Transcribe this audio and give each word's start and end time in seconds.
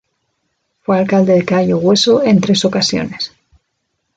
Fue 0.81 0.97
alcalde 0.97 1.33
de 1.33 1.45
Cayo 1.45 1.77
Hueso 1.77 2.23
en 2.23 2.41
tres 2.41 2.65
ocasiones. 2.65 3.33